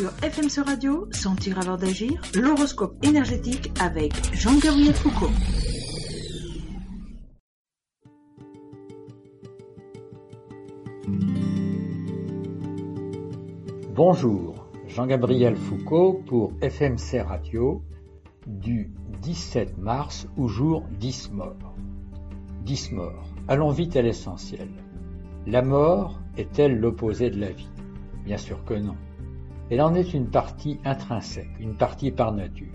Sur 0.00 0.12
FMC 0.12 0.64
Radio, 0.64 1.08
Sentir 1.10 1.58
avant 1.58 1.76
d'agir, 1.76 2.22
l'horoscope 2.34 2.94
énergétique 3.04 3.70
avec 3.78 4.14
Jean-Gabriel 4.32 4.94
Foucault. 4.94 5.28
Bonjour, 13.94 14.70
Jean-Gabriel 14.88 15.54
Foucault 15.54 16.22
pour 16.26 16.54
FMC 16.62 17.20
Radio 17.20 17.82
du 18.46 18.90
17 19.20 19.76
mars 19.76 20.26
au 20.38 20.48
jour 20.48 20.82
10 20.98 21.32
morts. 21.32 21.74
10 22.64 22.92
morts. 22.92 23.28
Allons 23.48 23.70
vite 23.70 23.96
à 23.96 24.00
l'essentiel. 24.00 24.70
La 25.46 25.60
mort 25.60 26.18
est-elle 26.38 26.80
l'opposé 26.80 27.28
de 27.28 27.38
la 27.38 27.50
vie? 27.50 27.68
Bien 28.24 28.38
sûr 28.38 28.64
que 28.64 28.72
non. 28.72 28.96
Elle 29.70 29.82
en 29.82 29.94
est 29.94 30.14
une 30.14 30.26
partie 30.26 30.80
intrinsèque, 30.84 31.60
une 31.60 31.74
partie 31.74 32.10
par 32.10 32.32
nature. 32.32 32.74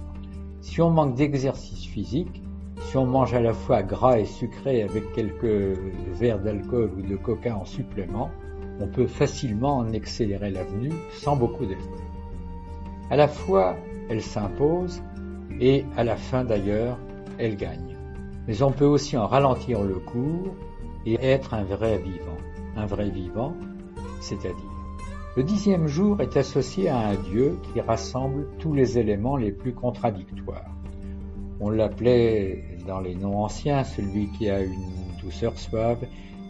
Si 0.61 0.81
on 0.81 0.91
manque 0.91 1.15
d'exercice 1.15 1.85
physique, 1.85 2.41
si 2.79 2.95
on 2.95 3.05
mange 3.05 3.33
à 3.33 3.41
la 3.41 3.53
fois 3.53 3.83
gras 3.83 4.17
et 4.17 4.25
sucré 4.25 4.81
avec 4.81 5.11
quelques 5.11 5.77
verres 6.13 6.39
d'alcool 6.39 6.91
ou 6.97 7.01
de 7.01 7.17
coca 7.17 7.57
en 7.57 7.65
supplément, 7.65 8.31
on 8.79 8.87
peut 8.87 9.07
facilement 9.07 9.79
en 9.79 9.93
accélérer 9.93 10.51
l'avenue 10.51 10.93
sans 11.11 11.35
beaucoup 11.35 11.65
d'efforts. 11.65 11.99
À 13.09 13.17
la 13.17 13.27
fois, 13.27 13.75
elle 14.09 14.21
s'impose 14.21 15.01
et 15.59 15.83
à 15.97 16.05
la 16.05 16.15
fin 16.15 16.45
d'ailleurs, 16.45 16.97
elle 17.37 17.57
gagne. 17.57 17.97
Mais 18.47 18.61
on 18.61 18.71
peut 18.71 18.85
aussi 18.85 19.17
en 19.17 19.27
ralentir 19.27 19.83
le 19.83 19.95
cours 19.95 20.55
et 21.05 21.15
être 21.15 21.53
un 21.53 21.65
vrai 21.65 21.97
vivant. 21.97 22.37
Un 22.77 22.85
vrai 22.85 23.09
vivant, 23.09 23.53
c'est-à-dire. 24.21 24.84
Le 25.35 25.43
dixième 25.43 25.87
jour 25.87 26.21
est 26.21 26.37
associé 26.37 26.87
à 26.87 26.97
un 26.97 27.15
Dieu 27.15 27.57
qui 27.61 27.81
rassemble 27.81 28.47
tous 28.57 28.73
les 28.73 28.97
éléments 28.97 29.35
les 29.35 29.51
plus 29.51 29.73
contradictoires. 29.73 30.71
On 31.59 31.69
l'appelait 31.69 32.63
dans 32.87 33.01
les 33.01 33.15
noms 33.15 33.43
anciens 33.43 33.83
celui 33.83 34.29
qui 34.29 34.49
a 34.49 34.61
une 34.61 34.79
douceur 35.21 35.57
suave, 35.57 36.05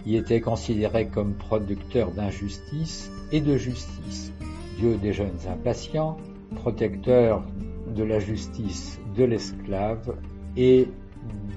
il 0.05 0.16
était 0.16 0.39
considéré 0.39 1.08
comme 1.08 1.33
producteur 1.33 2.11
d'injustice 2.11 3.11
et 3.31 3.42
de 3.42 3.58
justice, 3.58 4.31
Dieu 4.77 4.97
des 4.97 5.14
jeunes 5.14 5.39
impatients, 5.49 6.17
protecteur 6.53 7.42
de 7.88 8.03
la 8.03 8.20
justice 8.20 8.99
de 9.17 9.23
l'esclave 9.23 10.16
et 10.58 10.88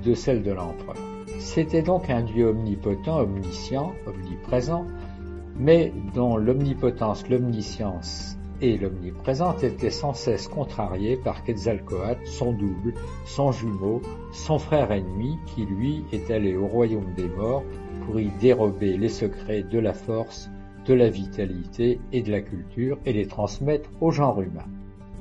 de 0.03 0.15
celle 0.15 0.43
de 0.43 0.53
l'empereur. 0.53 0.97
C'était 1.41 1.83
donc 1.83 2.09
un 2.09 2.23
Dieu 2.23 2.49
omnipotent, 2.49 3.21
omniscient, 3.21 3.93
omniprésent, 4.07 4.87
mais 5.59 5.93
dont 6.15 6.37
l'omnipotence, 6.37 7.29
l'omniscience 7.29 8.37
et 8.61 8.77
l'omniprésence 8.77 9.63
étaient 9.63 9.91
sans 9.91 10.15
cesse 10.15 10.49
contrariées 10.49 11.17
par 11.17 11.45
Quetzalcoatl, 11.45 12.27
son 12.27 12.53
double, 12.53 12.95
son 13.25 13.53
jumeau, 13.53 14.03
son 14.33 14.59
frère 14.59 14.91
ennemi, 14.91 15.39
qui 15.47 15.65
lui 15.65 16.05
est 16.13 16.31
allé 16.31 16.57
au 16.57 16.67
royaume 16.67 17.15
des 17.17 17.29
morts 17.29 17.65
pour 18.05 18.19
y 18.19 18.31
dérober 18.41 18.97
les 18.97 19.09
secrets 19.09 19.63
de 19.63 19.79
la 19.79 19.93
force, 19.93 20.51
de 20.87 20.95
la 20.95 21.09
vitalité 21.09 22.01
et 22.13 22.23
de 22.23 22.33
la 22.33 22.41
culture 22.41 22.99
et 23.05 23.13
les 23.13 23.27
transmettre 23.27 23.91
au 24.01 24.11
genre 24.11 24.41
humain. 24.41 24.67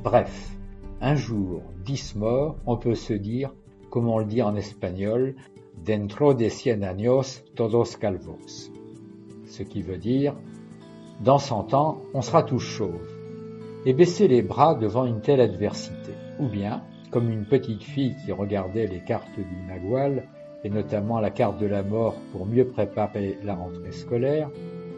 Bref, 0.04 0.58
un 1.02 1.16
jour, 1.16 1.62
dix 1.86 2.16
morts, 2.16 2.56
on 2.66 2.78
peut 2.78 2.96
se 2.96 3.14
dire, 3.14 3.54
comme 3.92 4.08
on 4.08 4.20
le 4.20 4.26
dit 4.26 4.42
en 4.42 4.56
espagnol, 4.56 5.36
dentro 5.86 6.34
de 6.34 6.50
cien 6.50 6.82
años 6.82 7.44
todos 7.56 7.98
calvos. 7.98 8.72
Ce 9.48 9.64
qui 9.64 9.82
veut 9.82 9.98
dire, 9.98 10.36
dans 11.24 11.40
cent 11.40 11.74
ans, 11.74 12.02
on 12.14 12.22
sera 12.22 12.44
tous 12.44 12.60
chauves. 12.60 13.10
Et 13.86 13.94
baisser 13.94 14.28
les 14.28 14.42
bras 14.42 14.76
devant 14.76 15.06
une 15.06 15.22
telle 15.22 15.42
adversité. 15.42 16.12
Ou 16.40 16.48
bien, 16.48 16.84
comme 17.12 17.30
une 17.30 17.46
petite 17.46 17.84
fille 17.84 18.16
qui 18.26 18.32
regardait 18.32 18.88
les 18.88 19.00
cartes 19.00 19.36
du 19.36 19.68
Nagual, 19.68 20.28
et 20.64 20.70
notamment 20.70 21.20
la 21.20 21.30
carte 21.30 21.60
de 21.60 21.66
la 21.66 21.84
mort 21.84 22.16
pour 22.32 22.46
mieux 22.46 22.68
préparer 22.68 23.38
la 23.44 23.56
rentrée 23.56 23.92
scolaire, 23.92 24.50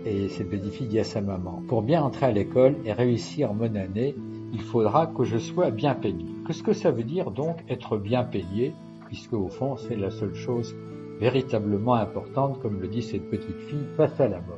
et 0.05 0.29
cette 0.29 0.49
petite 0.49 0.73
fille 0.73 0.87
dit 0.87 0.99
à 0.99 1.03
sa 1.03 1.21
maman, 1.21 1.61
pour 1.67 1.81
bien 1.81 2.01
entrer 2.01 2.27
à 2.27 2.31
l'école 2.31 2.75
et 2.85 2.93
réussir 2.93 3.53
mon 3.53 3.75
année, 3.75 4.15
il 4.51 4.61
faudra 4.61 5.07
que 5.07 5.23
je 5.23 5.37
sois 5.37 5.69
bien 5.69 5.93
payé. 5.93 6.25
Qu'est-ce 6.47 6.63
que 6.63 6.73
ça 6.73 6.91
veut 6.91 7.03
dire 7.03 7.31
donc 7.31 7.57
être 7.69 7.97
bien 7.97 8.23
payé, 8.23 8.73
puisque 9.07 9.33
au 9.33 9.49
fond 9.49 9.77
c'est 9.77 9.95
la 9.95 10.09
seule 10.09 10.35
chose 10.35 10.75
véritablement 11.19 11.95
importante, 11.95 12.59
comme 12.61 12.79
le 12.79 12.87
dit 12.87 13.03
cette 13.03 13.29
petite 13.29 13.59
fille, 13.67 13.87
face 13.97 14.19
à 14.19 14.27
la 14.27 14.39
mort. 14.41 14.57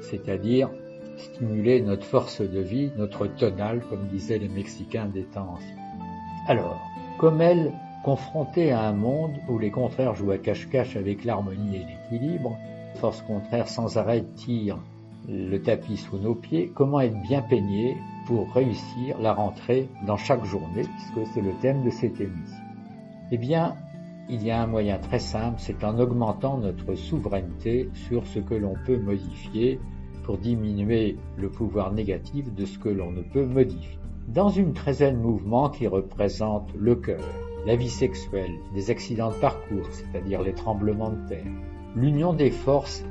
C'est-à-dire 0.00 0.70
stimuler 1.16 1.82
notre 1.82 2.04
force 2.04 2.40
de 2.40 2.60
vie, 2.60 2.90
notre 2.96 3.26
tonal, 3.26 3.82
comme 3.90 4.06
disaient 4.08 4.38
les 4.38 4.48
Mexicains 4.48 5.06
des 5.06 5.24
temps 5.24 5.52
anciens. 5.52 5.76
Alors, 6.46 6.80
comme 7.18 7.40
elle, 7.42 7.72
confrontée 8.02 8.72
à 8.72 8.82
un 8.82 8.94
monde 8.94 9.34
où 9.48 9.58
les 9.58 9.70
contraires 9.70 10.14
jouent 10.14 10.30
à 10.30 10.38
cache-cache 10.38 10.96
avec 10.96 11.24
l'harmonie 11.24 11.76
et 11.76 11.84
l'équilibre, 11.84 12.56
force 12.94 13.20
contraire 13.22 13.68
sans 13.68 13.98
arrêt 13.98 14.24
tire 14.36 14.78
le 15.28 15.58
tapis 15.58 15.98
sous 15.98 16.16
nos 16.16 16.34
pieds, 16.34 16.72
comment 16.74 17.00
être 17.00 17.20
bien 17.22 17.42
peigné 17.42 17.96
pour 18.26 18.52
réussir 18.54 19.18
la 19.20 19.34
rentrée 19.34 19.88
dans 20.06 20.16
chaque 20.16 20.44
journée, 20.44 20.82
puisque 20.82 21.28
c'est 21.34 21.42
le 21.42 21.52
thème 21.60 21.84
de 21.84 21.90
cette 21.90 22.20
émission? 22.20 22.64
Eh 23.30 23.38
bien, 23.38 23.74
il 24.30 24.44
y 24.44 24.50
a 24.52 24.62
un 24.62 24.66
moyen 24.66 24.98
très 24.98 25.18
simple, 25.18 25.56
c'est 25.58 25.82
en 25.82 25.98
augmentant 25.98 26.56
notre 26.58 26.94
souveraineté 26.94 27.90
sur 27.94 28.26
ce 28.26 28.38
que 28.38 28.54
l'on 28.54 28.74
peut 28.86 28.98
modifier 28.98 29.80
pour 30.22 30.38
diminuer 30.38 31.16
le 31.36 31.50
pouvoir 31.50 31.92
négatif 31.92 32.52
de 32.54 32.64
ce 32.64 32.78
que 32.78 32.88
l'on 32.88 33.10
ne 33.10 33.22
peut 33.22 33.44
modifier. 33.44 33.98
Dans 34.28 34.48
une 34.48 34.72
treizaine 34.72 35.16
de 35.16 35.22
mouvements 35.22 35.68
qui 35.68 35.88
représentent 35.88 36.72
le 36.78 36.94
cœur, 36.94 37.24
la 37.66 37.74
vie 37.74 37.90
sexuelle, 37.90 38.52
les 38.72 38.90
accidents 38.92 39.30
de 39.30 39.40
parcours, 39.40 39.86
c'est-à-dire 39.90 40.42
les 40.42 40.54
tremblements 40.54 41.10
de 41.10 41.28
terre, 41.28 41.52
l'union 41.96 42.32
des 42.32 42.52
forces 42.52 43.04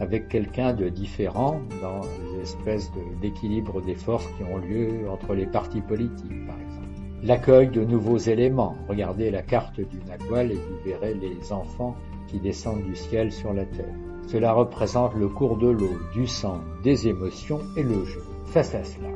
avec 0.00 0.28
quelqu'un 0.28 0.74
de 0.74 0.90
différent 0.90 1.60
dans 1.80 2.00
les 2.02 2.42
espèces 2.42 2.92
d'équilibre 3.22 3.80
des 3.80 3.94
forces 3.94 4.28
qui 4.36 4.44
ont 4.44 4.58
lieu 4.58 5.08
entre 5.10 5.34
les 5.34 5.46
partis 5.46 5.80
politiques, 5.80 6.46
par 6.46 6.60
exemple. 6.60 6.87
L'accueil 7.24 7.68
de 7.68 7.84
nouveaux 7.84 8.16
éléments. 8.16 8.76
Regardez 8.88 9.32
la 9.32 9.42
carte 9.42 9.80
du 9.80 9.98
Nagual 10.06 10.52
et 10.52 10.54
vous 10.54 10.78
verrez 10.84 11.14
les 11.14 11.52
enfants 11.52 11.96
qui 12.28 12.38
descendent 12.38 12.84
du 12.84 12.94
ciel 12.94 13.32
sur 13.32 13.52
la 13.52 13.64
terre. 13.64 13.92
Cela 14.28 14.52
représente 14.52 15.16
le 15.16 15.28
cours 15.28 15.56
de 15.56 15.66
l'eau, 15.66 15.98
du 16.14 16.28
sang, 16.28 16.60
des 16.84 17.08
émotions 17.08 17.60
et 17.76 17.82
le 17.82 18.04
jeu. 18.04 18.22
Face 18.46 18.72
à 18.76 18.84
cela, 18.84 19.08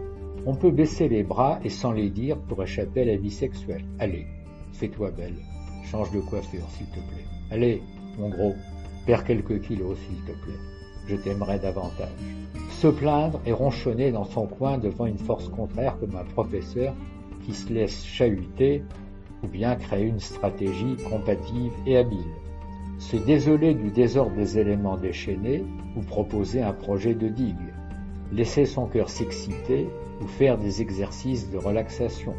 on 0.47 0.57
peut 0.57 0.73
baisser 0.73 1.09
les 1.09 1.23
bras 1.23 1.61
et 1.63 1.69
sans 1.69 1.93
les 1.93 2.11
dire 2.11 2.37
pour 2.39 2.61
échapper 2.65 3.03
à 3.03 3.05
la 3.05 3.17
vie 3.17 3.31
sexuelle. 3.31 3.85
Allez, 4.01 4.27
fais-toi 4.73 5.13
belle. 5.13 5.37
Change 5.85 6.11
de 6.11 6.21
coiffure, 6.21 6.69
s'il 6.71 6.87
te 6.87 6.95
plaît. 6.95 7.27
Allez, 7.53 7.83
mon 8.19 8.31
gros, 8.31 8.55
perds 9.07 9.25
quelques 9.25 9.61
kilos, 9.61 9.97
s'il 9.99 10.21
te 10.25 10.37
plaît. 10.45 10.59
Je 11.07 11.15
t'aimerais 11.15 11.61
davantage. 11.61 12.09
Se 12.71 12.89
plaindre 12.89 13.41
et 13.47 13.53
ronchonner 13.53 14.11
dans 14.11 14.25
son 14.25 14.47
coin 14.49 14.79
devant 14.79 15.07
une 15.07 15.19
force 15.19 15.49
contraire 15.49 15.99
comme 16.01 16.17
un 16.17 16.25
professeur 16.25 16.95
qui 17.45 17.53
se 17.53 17.73
laisse 17.73 18.05
chahuter 18.05 18.83
ou 19.43 19.49
bien 19.49 19.75
créer 19.77 20.07
une 20.07 20.21
stratégie 20.21 20.97
compatible 21.09 21.75
et 21.87 21.97
habile. 21.97 22.33
Se 22.99 23.17
désoler 23.17 23.75
du 23.75 23.91
désordre 23.91 24.37
des 24.37 24.59
éléments 24.59 24.97
déchaînés 24.97 25.65
ou 25.97 26.01
proposer 26.01 26.63
un 26.63 26.73
projet 26.73 27.15
de 27.15 27.29
digue. 27.29 27.57
Laisser 28.33 28.65
son 28.65 28.87
cœur 28.87 29.11
s'exciter 29.11 29.89
ou 30.23 30.27
faire 30.27 30.57
des 30.57 30.81
exercices 30.81 31.51
de 31.51 31.59
relaxation. 31.59 32.35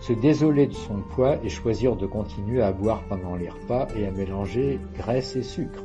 Se 0.00 0.12
désoler 0.12 0.66
de 0.66 0.74
son 0.74 1.00
poids 1.14 1.36
et 1.44 1.48
choisir 1.48 1.94
de 1.94 2.06
continuer 2.06 2.60
à 2.60 2.72
boire 2.72 3.04
pendant 3.08 3.36
les 3.36 3.48
repas 3.48 3.86
et 3.96 4.04
à 4.04 4.10
mélanger 4.10 4.80
graisse 4.98 5.36
et 5.36 5.44
sucre. 5.44 5.84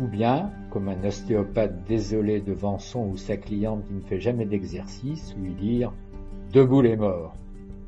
Ou 0.00 0.06
bien, 0.06 0.50
comme 0.70 0.88
un 0.88 1.04
ostéopathe 1.04 1.84
désolé 1.88 2.40
devant 2.40 2.78
son 2.78 3.08
ou 3.08 3.16
sa 3.16 3.38
cliente 3.38 3.86
qui 3.86 3.94
ne 3.94 4.00
fait 4.00 4.20
jamais 4.20 4.44
d'exercice, 4.44 5.34
lui 5.38 5.54
dire 5.54 5.92
Debout 6.52 6.82
les 6.82 6.96
morts. 6.96 7.34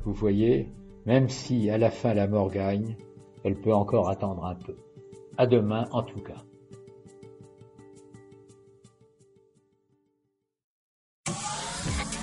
Vous 0.05 0.13
voyez, 0.13 0.69
même 1.05 1.29
si 1.29 1.69
à 1.69 1.77
la 1.77 1.89
fin 1.89 2.13
la 2.13 2.27
mort 2.27 2.51
gagne, 2.51 2.97
elle 3.43 3.55
peut 3.55 3.73
encore 3.73 4.09
attendre 4.09 4.45
un 4.45 4.55
peu. 4.55 4.75
À 5.37 5.47
demain 5.47 5.87
en 5.91 6.03
tout 6.03 6.19
cas. 6.19 6.43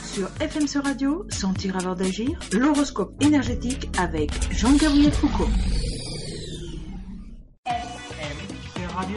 Sur 0.04 0.28
FMC 0.28 0.82
Radio, 0.82 1.24
Sentir 1.30 1.76
avant 1.76 1.94
d'agir, 1.94 2.38
l'horoscope 2.52 3.14
énergétique 3.22 3.88
avec 3.98 4.30
Jean-Gabriel 4.52 5.12
Foucault. 5.12 5.48
FMC 7.64 8.86
Radio, 8.94 9.16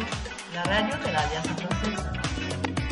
la 0.54 0.62
radio 0.62 0.96
de. 0.98 2.83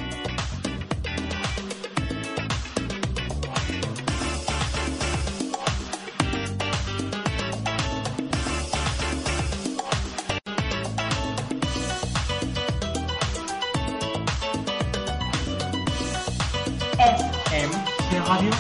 FM, 17.02 17.72
c'est 18.12 18.20
Radio, 18.20 18.52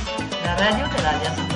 la 0.44 0.56
radio 0.56 0.86
de 0.88 1.04
la 1.04 1.14
diaspora. 1.20 1.51